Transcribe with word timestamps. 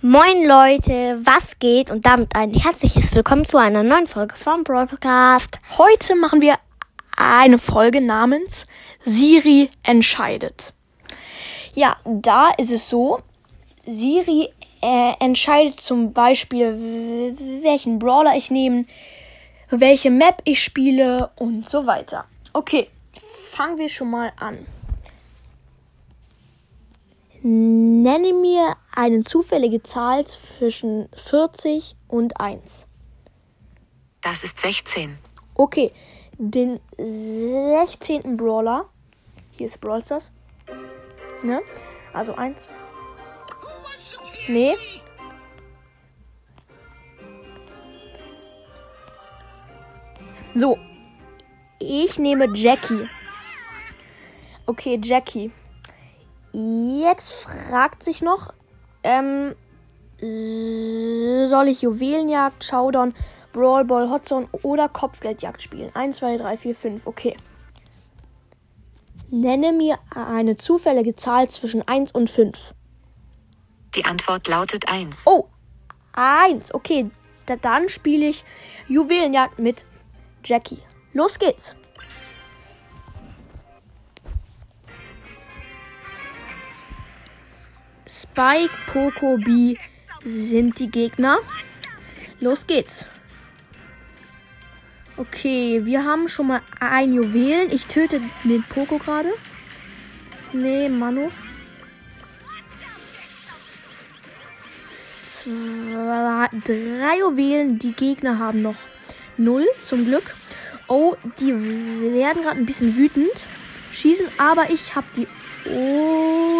Moin 0.00 0.46
Leute, 0.46 1.18
was 1.24 1.58
geht? 1.58 1.90
Und 1.90 2.06
damit 2.06 2.36
ein 2.36 2.54
herzliches 2.54 3.12
Willkommen 3.16 3.44
zu 3.44 3.58
einer 3.58 3.82
neuen 3.82 4.06
Folge 4.06 4.36
vom 4.36 4.62
Broadcast. 4.62 5.58
Heute 5.76 6.14
machen 6.14 6.40
wir 6.40 6.54
eine 7.16 7.58
Folge 7.58 8.00
namens 8.00 8.68
Siri 9.00 9.68
entscheidet. 9.82 10.72
Ja, 11.74 11.96
da 12.04 12.50
ist 12.58 12.70
es 12.70 12.88
so, 12.88 13.22
Siri 13.86 14.48
äh, 14.82 15.14
entscheidet 15.18 15.80
zum 15.80 16.12
Beispiel, 16.12 17.34
welchen 17.62 17.98
Brawler 17.98 18.36
ich 18.36 18.52
nehme, 18.52 18.84
welche 19.68 20.12
Map 20.12 20.42
ich 20.44 20.62
spiele 20.62 21.30
und 21.34 21.68
so 21.68 21.86
weiter. 21.86 22.24
Okay, 22.52 22.88
fangen 23.50 23.78
wir 23.78 23.88
schon 23.88 24.10
mal 24.10 24.30
an. 24.38 24.64
Nenne 27.50 28.34
mir 28.34 28.76
eine 28.94 29.24
zufällige 29.24 29.82
Zahl 29.82 30.26
zwischen 30.26 31.08
40 31.16 31.96
und 32.06 32.38
1. 32.38 32.84
Das 34.20 34.44
ist 34.44 34.60
16. 34.60 35.16
Okay, 35.54 35.90
den 36.36 36.78
16. 36.98 38.36
Brawler. 38.36 38.90
Hier 39.52 39.64
ist 39.64 39.80
Brawl 39.80 40.04
Stars. 40.04 40.30
Ne? 41.42 41.62
Also 42.12 42.34
1. 42.34 42.68
Nee. 44.48 44.74
So. 50.54 50.78
Ich 51.78 52.18
nehme 52.18 52.54
Jackie. 52.54 53.08
Okay, 54.66 55.00
Jackie. 55.02 55.50
Jetzt 56.52 57.44
fragt 57.44 58.02
sich 58.02 58.22
noch, 58.22 58.52
ähm, 59.02 59.54
soll 60.20 61.68
ich 61.68 61.82
Juwelenjagd, 61.82 62.64
Showdown, 62.64 63.14
Brawl 63.52 63.84
Ball, 63.84 64.10
Hotzone 64.10 64.48
oder 64.62 64.88
Kopfgeldjagd 64.88 65.62
spielen? 65.62 65.94
1, 65.94 66.18
2, 66.18 66.38
3, 66.38 66.56
4, 66.56 66.74
5. 66.74 67.06
Okay. 67.06 67.36
Nenne 69.30 69.72
mir 69.72 69.98
eine 70.14 70.56
zufällige 70.56 71.14
Zahl 71.14 71.48
zwischen 71.48 71.86
1 71.86 72.12
und 72.12 72.30
5. 72.30 72.74
Die 73.94 74.04
Antwort 74.04 74.48
lautet 74.48 74.88
1. 74.90 75.24
Oh, 75.26 75.48
1. 76.12 76.74
Okay, 76.74 77.10
da, 77.46 77.56
dann 77.56 77.88
spiele 77.88 78.26
ich 78.26 78.44
Juwelenjagd 78.88 79.58
mit 79.58 79.84
Jackie. 80.44 80.82
Los 81.12 81.38
geht's. 81.38 81.74
Spike, 88.08 88.70
Poco, 88.90 89.36
B 89.36 89.76
sind 90.24 90.78
die 90.78 90.90
Gegner. 90.90 91.38
Los 92.40 92.66
geht's. 92.66 93.06
Okay, 95.16 95.84
wir 95.84 96.04
haben 96.04 96.28
schon 96.28 96.46
mal 96.46 96.62
ein 96.80 97.12
Juwelen. 97.12 97.70
Ich 97.70 97.86
töte 97.86 98.20
den 98.44 98.62
Poco 98.62 98.98
gerade. 98.98 99.30
Nee, 100.52 100.88
Manu. 100.88 101.30
Drei 105.44 107.18
Juwelen. 107.18 107.78
Die 107.78 107.92
Gegner 107.92 108.38
haben 108.38 108.62
noch 108.62 108.76
null, 109.36 109.66
zum 109.84 110.04
Glück. 110.04 110.34
Oh, 110.86 111.16
die 111.40 111.52
werden 111.52 112.42
gerade 112.42 112.60
ein 112.60 112.66
bisschen 112.66 112.96
wütend. 112.96 113.32
Schießen, 113.92 114.26
aber 114.38 114.70
ich 114.70 114.94
habe 114.94 115.06
die 115.16 115.26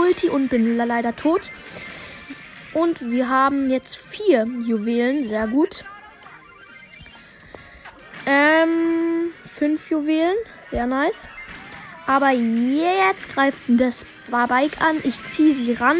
Ulti 0.08 0.30
und 0.30 0.48
bin 0.48 0.76
leider 0.76 1.14
tot. 1.14 1.50
Und 2.72 3.10
wir 3.10 3.28
haben 3.28 3.70
jetzt 3.70 3.96
vier 3.96 4.46
Juwelen. 4.66 5.28
Sehr 5.28 5.46
gut. 5.48 5.84
Ähm, 8.24 9.32
fünf 9.54 9.90
Juwelen. 9.90 10.36
Sehr 10.70 10.86
nice. 10.86 11.28
Aber 12.06 12.30
jetzt 12.30 13.28
greift 13.34 13.58
das 13.68 14.06
Spike 14.26 14.80
an. 14.80 14.96
Ich 15.04 15.22
ziehe 15.30 15.54
sie 15.54 15.74
ran. 15.74 15.98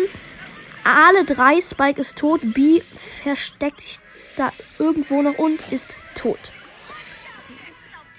Alle 0.84 1.24
drei. 1.24 1.60
Spike 1.60 2.00
ist 2.00 2.16
tot. 2.16 2.40
B 2.54 2.80
versteckt 3.22 3.82
sich 3.82 3.98
da 4.36 4.50
irgendwo 4.78 5.20
noch 5.20 5.38
und 5.38 5.60
ist 5.70 5.96
tot. 6.14 6.38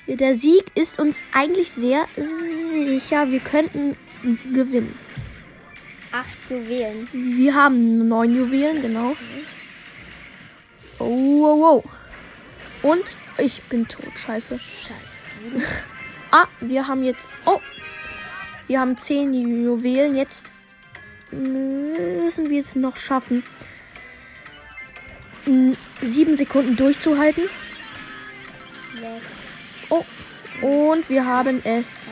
Der 0.08 0.36
Sieg 0.36 0.66
ist 0.76 1.00
uns 1.00 1.18
eigentlich 1.34 1.72
sehr 1.72 2.06
sicher. 2.16 3.32
Wir 3.32 3.40
könnten 3.40 3.96
gewinnen. 4.54 5.09
Acht 6.12 6.50
Juwelen. 6.50 7.08
Wir 7.12 7.54
haben 7.54 8.08
neun 8.08 8.36
Juwelen, 8.36 8.82
genau. 8.82 9.16
Oh, 11.00 11.06
oh, 11.06 11.84
oh. 12.84 12.88
Und 12.88 13.04
ich 13.38 13.62
bin 13.64 13.88
tot. 13.88 14.12
Scheiße. 14.16 14.60
Scheiße. 14.60 15.68
ah, 16.32 16.48
wir 16.62 16.88
haben 16.88 17.04
jetzt. 17.04 17.30
Oh. 17.46 17.60
Wir 18.68 18.80
haben 18.80 18.98
zehn 18.98 19.34
Juwelen. 19.34 20.16
Jetzt 20.16 20.46
müssen 21.32 22.50
wir 22.50 22.62
es 22.62 22.76
noch 22.76 22.96
schaffen, 22.96 23.44
sieben 26.02 26.38
Sekunden 26.38 26.76
durchzuhalten. 26.76 27.44
Oh. 29.90 30.04
Und 30.62 31.10
wir 31.10 31.26
haben 31.26 31.62
es. 31.64 32.12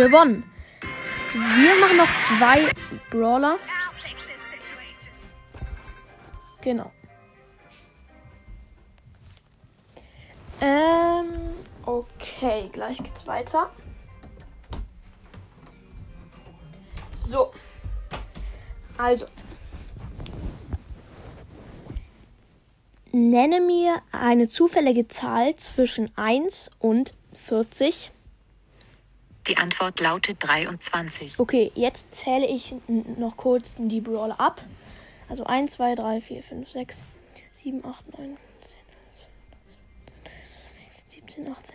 Gewonnen. 0.00 0.50
Wir 1.34 1.78
machen 1.78 1.98
noch 1.98 2.08
zwei 2.26 2.70
Brawler. 3.10 3.58
Genau. 6.62 6.90
Ähm, 10.62 11.28
okay, 11.84 12.70
gleich 12.72 12.96
geht's 12.96 13.26
weiter. 13.26 13.68
So. 17.14 17.52
Also. 18.96 19.26
Nenne 23.12 23.60
mir 23.60 24.00
eine 24.12 24.48
zufällige 24.48 25.08
Zahl 25.08 25.56
zwischen 25.56 26.10
1 26.16 26.70
und 26.78 27.12
40. 27.34 28.12
Die 29.46 29.56
Antwort 29.56 30.00
lautet 30.00 30.36
23. 30.40 31.38
Okay, 31.38 31.72
jetzt 31.74 32.14
zähle 32.14 32.46
ich 32.46 32.74
noch 32.88 33.36
kurz 33.36 33.74
die 33.78 34.00
Brawler 34.00 34.38
ab. 34.38 34.62
Also 35.28 35.44
1, 35.44 35.72
2, 35.72 35.94
3, 35.94 36.20
4, 36.20 36.42
5, 36.42 36.70
6, 36.70 37.02
7, 37.62 37.84
8, 37.84 38.18
9, 38.18 38.36
10, 41.08 41.22
17, 41.22 41.48
18, 41.48 41.52
19. 41.52 41.70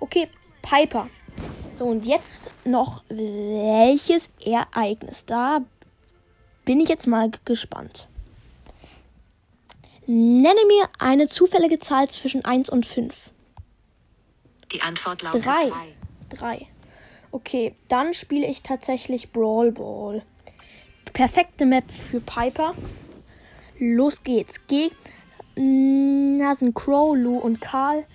Okay, 0.00 0.28
Piper. 0.62 1.08
So, 1.78 1.86
und 1.86 2.04
jetzt 2.04 2.52
noch 2.64 3.02
welches 3.08 4.30
Ereignis? 4.44 5.24
Da 5.24 5.60
bin 6.64 6.80
ich 6.80 6.88
jetzt 6.88 7.06
mal 7.06 7.30
gespannt. 7.44 8.08
Nenne 10.10 10.64
mir 10.66 10.88
eine 10.98 11.28
zufällige 11.28 11.78
Zahl 11.78 12.08
zwischen 12.08 12.42
1 12.42 12.70
und 12.70 12.86
5. 12.86 13.30
Die 14.72 14.80
Antwort 14.80 15.20
lautet 15.20 15.44
3. 15.44 15.68
3. 15.68 15.96
3. 16.30 16.66
Okay, 17.30 17.74
dann 17.88 18.14
spiele 18.14 18.46
ich 18.46 18.62
tatsächlich 18.62 19.32
Brawl 19.32 19.70
Ball. 19.70 20.22
Perfekte 21.12 21.66
Map 21.66 21.90
für 21.90 22.20
Piper. 22.20 22.74
Los 23.78 24.22
geht's. 24.22 24.66
Gegner 24.66 24.94
sind 26.54 26.74
Crow, 26.74 27.14
Lou 27.14 27.36
und 27.36 27.60
Karl. 27.60 28.06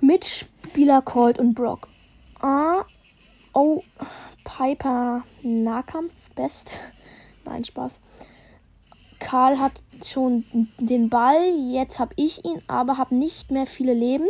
Mitspieler 0.00 1.02
Colt 1.02 1.40
und 1.40 1.54
Brock. 1.54 1.88
Ah, 2.40 2.84
oh, 3.52 3.82
Piper 4.44 5.24
Nahkampf, 5.42 6.30
best. 6.36 6.78
Nein, 7.44 7.64
Spaß. 7.64 7.98
Karl 9.20 9.60
hat 9.60 9.82
schon 10.04 10.44
den 10.78 11.08
Ball, 11.08 11.40
jetzt 11.70 12.00
habe 12.00 12.12
ich 12.16 12.44
ihn, 12.44 12.62
aber 12.66 12.98
habe 12.98 13.14
nicht 13.14 13.50
mehr 13.52 13.66
viele 13.66 13.94
Leben. 13.94 14.26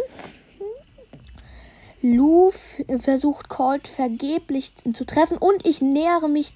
Lou 2.03 2.51
versucht 2.99 3.49
Colt 3.49 3.89
vergeblich 3.89 4.75
zu 4.93 5.05
treffen 5.05 5.39
und 5.39 5.67
ich 5.67 5.81
nähere 5.81 6.29
mich 6.29 6.55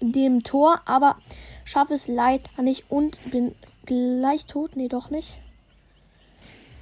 dem 0.00 0.42
Tor, 0.42 0.80
aber 0.86 1.16
schaffe 1.64 1.94
es 1.94 2.08
leider 2.08 2.62
nicht 2.62 2.90
und 2.90 3.18
bin 3.30 3.54
gleich 3.86 4.46
tot. 4.46 4.76
Nee, 4.76 4.88
doch 4.88 5.10
nicht. 5.10 5.38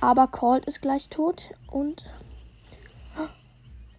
Aber 0.01 0.29
Colt 0.29 0.65
ist 0.67 0.81
gleich 0.81 1.09
tot 1.09 1.51
und 1.71 2.05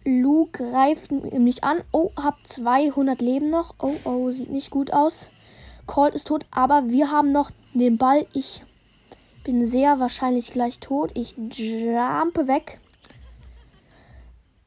Lou 0.04 0.48
greift 0.50 1.12
mich 1.12 1.62
an. 1.62 1.82
Oh, 1.92 2.10
hab 2.16 2.44
200 2.46 3.20
Leben 3.20 3.50
noch. 3.50 3.74
Oh, 3.80 3.94
oh, 4.04 4.30
sieht 4.30 4.50
nicht 4.50 4.70
gut 4.70 4.92
aus. 4.92 5.30
Colt 5.90 6.14
ist 6.14 6.28
tot, 6.28 6.46
aber 6.52 6.84
wir 6.86 7.10
haben 7.10 7.32
noch 7.32 7.50
den 7.74 7.98
Ball. 7.98 8.24
Ich 8.32 8.62
bin 9.42 9.66
sehr 9.66 9.98
wahrscheinlich 9.98 10.52
gleich 10.52 10.78
tot. 10.78 11.10
Ich 11.14 11.34
jumpe 11.36 12.46
weg. 12.46 12.78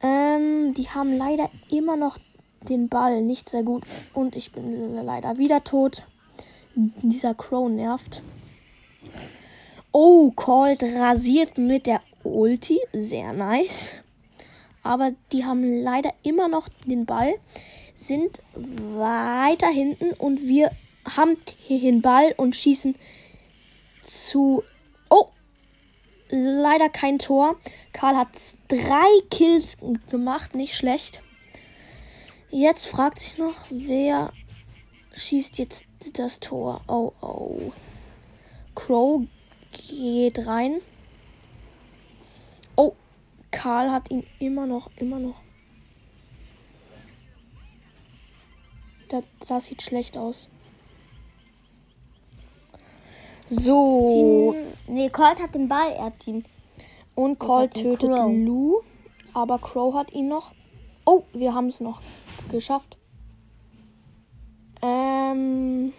Ähm, 0.02 0.74
die 0.74 0.90
haben 0.90 1.16
leider 1.16 1.48
immer 1.70 1.96
noch 1.96 2.18
den 2.68 2.90
Ball. 2.90 3.22
Nicht 3.22 3.48
sehr 3.48 3.62
gut. 3.62 3.84
Und 4.12 4.36
ich 4.36 4.52
bin 4.52 4.96
leider 4.96 5.38
wieder 5.38 5.64
tot. 5.64 6.02
Dieser 6.74 7.32
Crow 7.32 7.70
nervt. 7.70 8.20
Oh, 9.92 10.30
Colt 10.30 10.82
rasiert 10.82 11.56
mit 11.56 11.86
der 11.86 12.02
Ulti. 12.22 12.80
Sehr 12.92 13.32
nice. 13.32 13.92
Aber 14.82 15.12
die 15.32 15.46
haben 15.46 15.82
leider 15.82 16.12
immer 16.22 16.48
noch 16.48 16.68
den 16.84 17.06
Ball. 17.06 17.36
Sind 17.94 18.42
weiter 18.54 19.68
hinten 19.68 20.12
und 20.12 20.42
wir 20.42 20.70
haben 21.04 21.36
hier 21.58 21.80
den 21.80 22.02
Ball 22.02 22.34
und 22.36 22.56
schießen 22.56 22.96
zu. 24.02 24.62
Oh! 25.10 25.28
Leider 26.28 26.88
kein 26.88 27.18
Tor. 27.18 27.56
Karl 27.92 28.16
hat 28.16 28.30
drei 28.68 29.08
Kills 29.30 29.76
gemacht, 30.10 30.54
nicht 30.54 30.74
schlecht. 30.74 31.22
Jetzt 32.50 32.86
fragt 32.86 33.18
sich 33.18 33.36
noch, 33.36 33.66
wer 33.70 34.32
schießt 35.16 35.58
jetzt 35.58 35.84
das 36.14 36.40
Tor? 36.40 36.82
Oh, 36.86 37.12
oh. 37.20 37.72
Crow 38.74 39.22
geht 39.72 40.46
rein. 40.46 40.80
Oh, 42.76 42.94
Karl 43.50 43.90
hat 43.90 44.10
ihn 44.10 44.26
immer 44.38 44.66
noch, 44.66 44.90
immer 44.96 45.18
noch. 45.18 45.40
Das, 49.08 49.24
das 49.46 49.66
sieht 49.66 49.82
schlecht 49.82 50.16
aus. 50.16 50.48
So. 53.48 54.54
Team, 54.54 54.94
nee, 54.94 55.10
Colt 55.10 55.40
hat 55.40 55.54
den 55.54 55.68
Ball, 55.68 55.92
er 55.92 56.06
hat 56.06 56.26
ihn. 56.26 56.44
Und 57.14 57.38
Colt 57.38 57.74
tötet 57.74 58.10
Crow. 58.10 58.32
Lou. 58.32 58.80
Aber 59.32 59.58
Crow 59.58 59.94
hat 59.94 60.12
ihn 60.12 60.28
noch. 60.28 60.52
Oh, 61.04 61.22
wir 61.32 61.54
haben 61.54 61.68
es 61.68 61.80
noch 61.80 62.00
geschafft. 62.50 62.96
Ähm. 64.82 65.92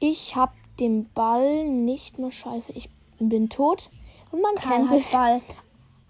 Ich 0.00 0.34
habe 0.36 0.52
den 0.80 1.08
Ball 1.14 1.64
nicht 1.64 2.18
mehr 2.18 2.32
scheiße. 2.32 2.72
Ich 2.72 2.90
bin 3.18 3.48
tot. 3.48 3.90
Und 4.32 4.42
man 4.42 4.54
hat 4.56 4.98
es. 4.98 5.12
Ball. 5.12 5.40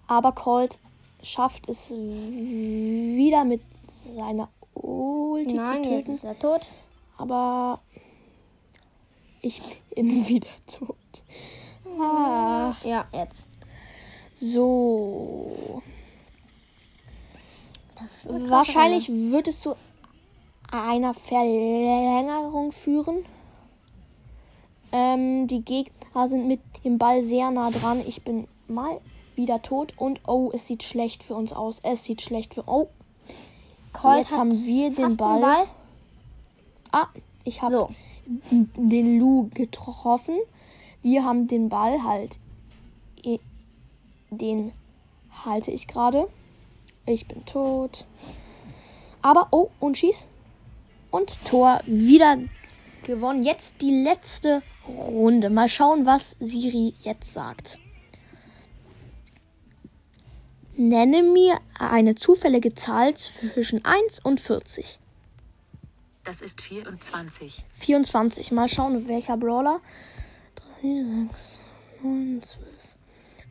Aber 0.07 0.31
Colt 0.31 0.79
schafft 1.21 1.67
es 1.67 1.91
wieder 1.91 3.43
mit 3.43 3.61
seiner 4.03 4.49
Ulti 4.73 5.55
Nein, 5.55 5.83
zu 5.83 5.89
jetzt 5.89 6.05
töten. 6.05 6.15
ist 6.15 6.23
er 6.23 6.39
tot. 6.39 6.67
Aber 7.17 7.79
ich 9.45 9.61
bin 9.93 10.27
wieder 10.27 10.49
tot. 10.67 10.95
Ach. 12.01 12.83
Ja, 12.83 13.05
jetzt. 13.13 13.45
So. 14.33 15.81
Wahrscheinlich 18.25 19.07
wird 19.07 19.47
es 19.47 19.61
zu 19.61 19.75
einer 20.71 21.13
Verlängerung 21.13 22.71
führen. 22.71 23.25
Ähm, 24.91 25.47
die 25.47 25.61
Gegner 25.63 26.27
sind 26.27 26.47
mit 26.47 26.59
dem 26.83 26.97
Ball 26.97 27.23
sehr 27.23 27.51
nah 27.51 27.69
dran. 27.69 28.01
Ich 28.05 28.23
bin 28.23 28.47
mal 28.67 28.99
wieder 29.35 29.61
tot 29.61 29.93
und 29.97 30.19
oh, 30.27 30.51
es 30.53 30.67
sieht 30.67 30.83
schlecht 30.83 31.23
für 31.23 31.35
uns 31.35 31.53
aus. 31.53 31.77
Es 31.83 32.03
sieht 32.03 32.21
schlecht 32.21 32.55
für. 32.55 32.63
Oh, 32.67 32.89
Colt 33.93 34.17
jetzt 34.17 34.31
haben 34.31 34.51
wir 34.51 34.89
den 34.89 35.05
fast 35.05 35.17
Ball. 35.17 35.67
ah, 36.91 37.07
ich 37.43 37.61
habe 37.61 37.73
So. 37.75 37.89
Den 38.25 39.19
Lu 39.19 39.49
getroffen. 39.53 40.35
Wir 41.01 41.23
haben 41.23 41.47
den 41.47 41.69
Ball 41.69 42.03
halt. 42.03 42.39
Den 44.31 44.71
halte 45.45 45.71
ich 45.71 45.87
gerade. 45.87 46.27
Ich 47.05 47.27
bin 47.27 47.45
tot. 47.45 48.05
Aber, 49.21 49.47
oh, 49.51 49.69
und 49.79 49.97
schieß. 49.97 50.25
Und 51.11 51.37
Tor 51.45 51.79
wieder 51.85 52.39
gewonnen. 53.03 53.43
Jetzt 53.43 53.75
die 53.81 54.03
letzte 54.03 54.61
Runde. 54.87 55.49
Mal 55.49 55.69
schauen, 55.69 56.05
was 56.05 56.35
Siri 56.39 56.93
jetzt 57.01 57.33
sagt. 57.33 57.77
Nenne 60.75 61.23
mir 61.23 61.59
eine 61.79 62.15
zufällige 62.15 62.73
Zahl 62.75 63.15
zwischen 63.15 63.85
1 63.85 64.19
und 64.23 64.39
40. 64.39 64.99
Das 66.25 66.41
ist 66.41 66.61
24. 66.61 67.65
24. 67.73 68.51
Mal 68.51 68.67
schauen, 68.67 69.07
welcher 69.07 69.37
Brawler. 69.37 69.79
3, 70.81 71.27
6, 71.29 71.59
9, 72.01 72.41
12, 72.43 72.65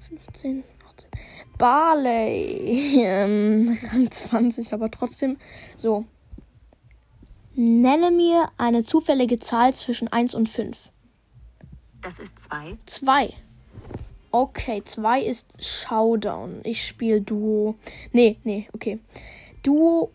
15, 0.09 0.65
18. 0.91 1.11
Barley. 1.56 2.81
Ähm, 3.06 3.79
Rang 3.93 4.11
20, 4.11 4.73
aber 4.73 4.91
trotzdem. 4.91 5.37
So. 5.76 6.05
Nenne 7.55 8.11
mir 8.11 8.50
eine 8.59 8.85
zufällige 8.85 9.38
Zahl 9.38 9.73
zwischen 9.73 10.09
1 10.09 10.35
und 10.35 10.49
5. 10.49 10.91
Das 12.03 12.19
ist 12.19 12.41
2. 12.41 12.76
2. 12.87 13.32
Okay, 14.32 14.82
2 14.85 15.23
ist 15.23 15.47
Showdown. 15.62 16.61
Ich 16.65 16.85
spiele 16.85 17.21
Duo. 17.21 17.76
Nee, 18.11 18.38
nee, 18.43 18.69
okay. 18.73 18.99
Duo 19.62 20.11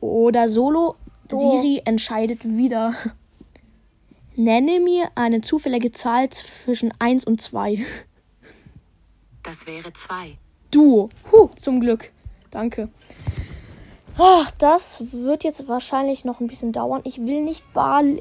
oder 0.00 0.48
Solo. 0.48 0.94
Siri 1.38 1.82
entscheidet 1.84 2.44
wieder. 2.44 2.94
Nenne 4.36 4.80
mir 4.80 5.10
eine 5.14 5.40
zufällige 5.42 5.92
Zahl 5.92 6.30
zwischen 6.30 6.92
1 6.98 7.24
und 7.26 7.40
2. 7.40 7.84
Das 9.42 9.66
wäre 9.66 9.92
2. 9.92 10.38
Duo. 10.70 11.10
Huh, 11.30 11.50
zum 11.56 11.80
Glück. 11.80 12.10
Danke. 12.50 12.88
Ach, 14.18 14.50
das 14.52 15.12
wird 15.12 15.44
jetzt 15.44 15.68
wahrscheinlich 15.68 16.24
noch 16.24 16.40
ein 16.40 16.46
bisschen 16.46 16.72
dauern. 16.72 17.00
Ich 17.04 17.18
will 17.18 17.42
nicht 17.42 17.64
Barley 17.72 18.20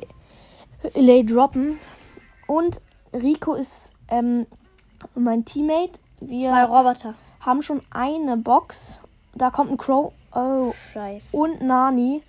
droppen. 1.26 1.80
Und 2.48 2.82
Rico 3.14 3.54
ist 3.54 3.94
ähm, 4.08 4.48
mein 5.16 5.46
Teammate. 5.46 6.00
Wir 6.20 6.50
Zwei 6.50 6.64
Roboter. 6.64 7.16
haben 7.40 7.62
schon 7.62 7.82
eine 7.90 8.38
Box. 8.38 8.98
Da 9.34 9.50
kommt 9.50 9.72
ein 9.72 9.78
Crow. 9.78 10.12
Oh. 10.34 10.74
Scheiße. 10.94 11.26
Und 11.32 11.62
Nani. 11.62 12.22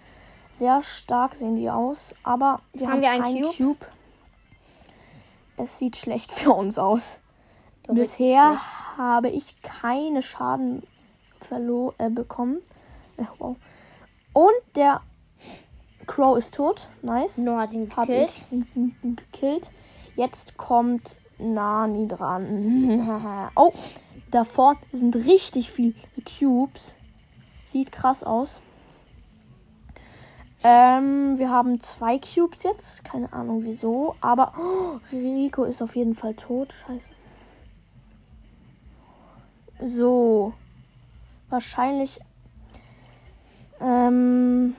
Sehr 0.53 0.83
stark 0.83 1.35
sehen 1.35 1.57
die 1.57 1.71
aus. 1.71 2.15
Aber 2.23 2.61
wir 2.73 2.87
haben 2.87 2.95
haben, 2.95 3.01
wir 3.03 3.11
einen 3.11 3.25
einen 3.25 3.43
Cube? 3.45 3.57
Cube. 3.57 3.87
Es 5.57 5.79
sieht 5.79 5.97
schlecht 5.97 6.33
für 6.33 6.53
uns 6.53 6.79
aus. 6.79 7.19
Richtig 7.89 7.95
Bisher 7.95 8.59
habe 8.97 9.29
ich 9.29 9.61
keine 9.63 10.23
Schaden 10.23 10.83
verlo 11.41 11.95
äh, 11.99 12.11
bekommen. 12.11 12.59
Äh, 13.17 13.25
wow. 13.39 13.57
Und 14.33 14.77
der 14.77 15.01
Crow 16.07 16.37
ist 16.37 16.55
tot. 16.55 16.89
Nice. 17.03 17.39
No 17.39 17.59
hat 17.59 17.73
ihn 17.73 17.91
Hab 17.95 18.07
gekillt. 18.07 18.47
gekillt. 19.03 19.73
Jetzt 20.17 20.57
kommt 20.57 21.17
Nani 21.39 22.07
dran. 22.09 23.49
oh, 23.57 23.73
davor 24.31 24.77
sind 24.93 25.17
richtig 25.17 25.71
viele 25.71 25.95
Cubes. 26.39 26.95
Sieht 27.69 27.93
krass 27.93 28.23
aus. 28.23 28.61
Ähm, 30.65 31.39
wir 31.39 31.51
haben 31.51 31.81
zwei 31.81 32.19
Cubes 32.19 32.63
jetzt. 32.63 33.05
Keine 33.05 33.33
Ahnung 33.33 33.65
wieso. 33.65 34.15
Aber 34.21 34.53
oh, 34.59 35.01
Rico 35.13 35.65
ist 35.65 35.83
auf 35.83 35.97
jeden 35.97 36.15
Fall 36.15 36.35
tot. 36.35 36.73
Scheiße. 36.87 37.11
So. 39.85 40.53
Wahrscheinlich. 41.49 42.21
Ähm. 43.81 44.77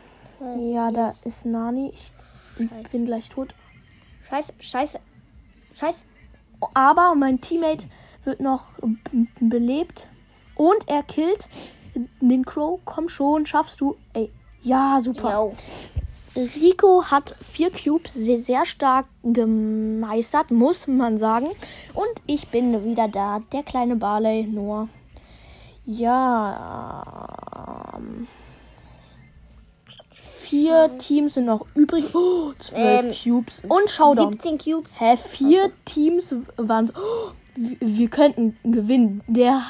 Ja, 0.57 0.91
da 0.91 1.13
ist 1.25 1.45
Nani. 1.45 1.89
Ich 1.93 2.11
Scheiße. 2.57 2.89
bin 2.91 3.05
gleich 3.05 3.29
tot. 3.29 3.53
Scheiße, 4.29 4.53
scheiße. 4.59 4.99
Scheiße. 5.75 5.99
Aber 6.73 7.13
mein 7.15 7.41
Teammate 7.41 7.87
wird 8.23 8.39
noch 8.39 8.63
belebt. 9.39 10.07
Und 10.55 10.87
er 10.87 11.03
killt 11.03 11.47
den 12.21 12.45
Crow. 12.45 12.79
Komm 12.85 13.09
schon, 13.09 13.45
schaffst 13.45 13.81
du. 13.81 13.97
Ey, 14.13 14.31
ja, 14.63 14.99
super. 15.01 15.31
Yo. 15.33 15.55
Rico 16.35 17.03
hat 17.11 17.35
vier 17.41 17.69
Cubes 17.71 18.13
sehr, 18.13 18.39
sehr 18.39 18.65
stark 18.65 19.05
gemeistert, 19.23 20.49
muss 20.49 20.87
man 20.87 21.17
sagen. 21.19 21.47
Und 21.93 22.09
ich 22.25 22.47
bin 22.47 22.83
wieder 22.85 23.07
da, 23.07 23.39
der 23.51 23.61
kleine 23.63 23.95
Barley 23.95 24.43
nur. 24.43 24.89
Ja. 25.85 27.27
ähm, 27.97 28.27
Vier 30.11 30.97
Teams 30.99 31.33
sind 31.35 31.45
noch 31.45 31.65
übrig. 31.73 32.13
Oh, 32.13 32.53
zwölf 32.59 33.05
Ähm, 33.05 33.13
Cubes. 33.13 33.61
Und 33.67 33.89
Showdown. 33.89 34.33
17 34.33 34.57
Cubes. 34.59 34.91
Hä, 34.99 35.17
vier 35.17 35.71
Teams 35.85 36.35
waren. 36.57 36.91
Oh, 36.95 37.31
wir, 37.55 37.77
wir 37.79 38.07
könnten 38.09 38.55
gewinnen. 38.63 39.23
Der 39.27 39.61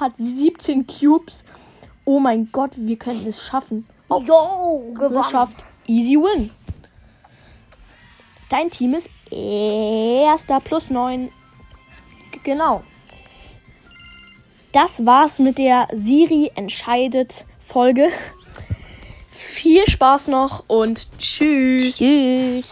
hat 0.00 0.12
17 0.16 0.86
Cubes. 0.86 1.44
Oh 2.04 2.18
mein 2.18 2.50
Gott, 2.50 2.72
wir 2.76 2.96
könnten 2.96 3.28
es 3.28 3.42
schaffen. 3.42 3.86
Oh, 4.14 4.22
Yo, 4.26 4.92
gewonnen. 4.94 5.22
geschafft. 5.22 5.64
Easy 5.86 6.16
win. 6.16 6.50
Dein 8.48 8.70
Team 8.70 8.94
ist 8.94 9.08
erster 9.30 10.60
plus 10.60 10.90
9. 10.90 11.30
Genau. 12.44 12.82
das 14.72 15.04
war's 15.06 15.38
mit 15.38 15.58
der 15.58 15.86
Siri 15.92 16.50
entscheidet 16.54 17.44
Folge. 17.60 18.08
Viel 19.28 19.86
Spaß 19.88 20.28
noch 20.28 20.64
und 20.66 21.06
tschüss. 21.18 21.96
Tschüss. 21.96 22.66